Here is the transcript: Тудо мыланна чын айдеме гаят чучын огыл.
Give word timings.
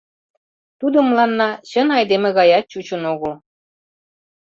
Тудо 0.79 0.97
мыланна 1.07 1.49
чын 1.69 1.87
айдеме 1.97 2.29
гаят 2.37 2.65
чучын 2.71 3.01
огыл. 3.13 3.33